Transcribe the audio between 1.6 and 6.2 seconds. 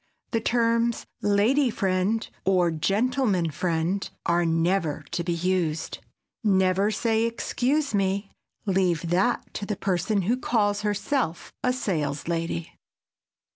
friend" or "gentleman friend" are never to be used.